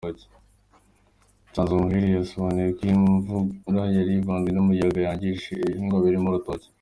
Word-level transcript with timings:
Nsanzumuhire 1.49 2.07
yasobanuye 2.09 2.69
ko 2.77 2.81
iyi 2.85 2.95
mvura 3.03 3.81
yari 3.95 4.11
ivanze 4.19 4.49
n’umuyaga 4.53 4.99
yanangije 5.01 5.49
ibihingwa 5.65 5.99
birimo 6.05 6.29
urutoki. 6.29 6.67